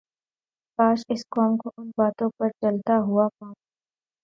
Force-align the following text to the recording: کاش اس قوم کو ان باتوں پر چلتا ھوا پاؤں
کاش 0.75 0.99
اس 1.13 1.21
قوم 1.33 1.51
کو 1.61 1.67
ان 1.77 1.87
باتوں 1.97 2.29
پر 2.37 2.49
چلتا 2.61 2.95
ھوا 3.07 3.25
پاؤں 3.37 3.55